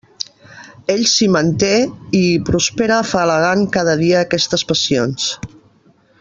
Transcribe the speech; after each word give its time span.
Ell 0.93 1.03
s'hi 1.11 1.27
manté 1.35 1.69
i 1.89 2.21
hi 2.29 2.33
prospera 2.47 2.97
afalagant 3.03 3.63
cada 3.77 3.95
dia 4.01 4.25
aquestes 4.27 4.67
passions. 4.73 5.31